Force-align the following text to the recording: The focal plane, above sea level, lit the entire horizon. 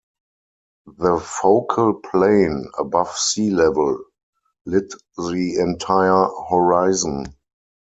The 0.97 1.19
focal 1.19 1.93
plane, 1.93 2.71
above 2.79 3.15
sea 3.15 3.51
level, 3.51 4.03
lit 4.65 4.91
the 5.15 5.57
entire 5.59 6.25
horizon. 6.49 7.25